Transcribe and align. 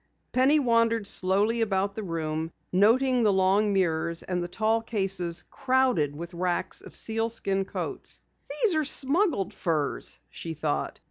Penny 0.31 0.57
wandered 0.59 1.05
slowly 1.05 1.61
about 1.61 1.93
the 1.93 2.01
room, 2.01 2.51
noting 2.71 3.21
the 3.21 3.31
long 3.31 3.71
mirrors 3.71 4.23
and 4.23 4.41
the 4.43 4.47
tall 4.47 4.81
cases 4.81 5.43
crowded 5.51 6.15
with 6.15 6.33
racks 6.33 6.81
of 6.81 6.95
sealskin 6.95 7.65
coats. 7.65 8.19
"These 8.63 8.73
are 8.73 8.83
smuggled 8.83 9.53
furs," 9.53 10.19
she 10.31 10.55
thought. 10.55 10.99